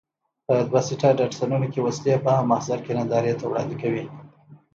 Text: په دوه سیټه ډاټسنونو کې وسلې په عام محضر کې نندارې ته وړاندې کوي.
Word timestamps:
په 0.45 0.53
دوه 0.69 0.81
سیټه 0.87 1.09
ډاټسنونو 1.19 1.67
کې 1.73 1.79
وسلې 1.83 2.13
په 2.23 2.29
عام 2.35 2.45
محضر 2.51 2.79
کې 2.85 2.91
نندارې 2.97 3.33
ته 3.39 3.45
وړاندې 3.47 3.75
کوي. 3.81 4.05